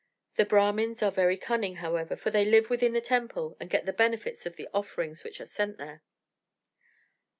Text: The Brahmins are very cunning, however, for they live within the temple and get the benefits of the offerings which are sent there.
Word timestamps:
The 0.33 0.45
Brahmins 0.45 1.03
are 1.03 1.11
very 1.11 1.37
cunning, 1.37 1.75
however, 1.75 2.15
for 2.15 2.31
they 2.31 2.43
live 2.43 2.71
within 2.71 2.93
the 2.93 3.01
temple 3.01 3.55
and 3.59 3.69
get 3.69 3.85
the 3.85 3.93
benefits 3.93 4.47
of 4.47 4.55
the 4.55 4.67
offerings 4.73 5.23
which 5.23 5.39
are 5.39 5.45
sent 5.45 5.77
there. 5.77 6.01